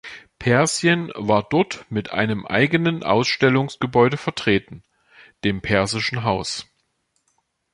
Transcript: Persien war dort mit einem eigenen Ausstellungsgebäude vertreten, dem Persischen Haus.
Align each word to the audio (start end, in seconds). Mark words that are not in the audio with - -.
Persien 0.39 1.11
war 1.13 1.43
dort 1.47 1.85
mit 1.91 2.09
einem 2.11 2.43
eigenen 2.47 3.03
Ausstellungsgebäude 3.03 4.17
vertreten, 4.17 4.81
dem 5.43 5.61
Persischen 5.61 6.23
Haus. 6.23 6.65